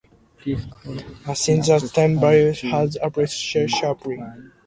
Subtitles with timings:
[0.43, 4.17] Since that time its value has appreciated sharply.